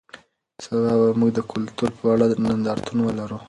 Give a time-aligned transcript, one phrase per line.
[0.63, 3.37] سبا به موږ د کلتور په اړه نندارتون ولرو.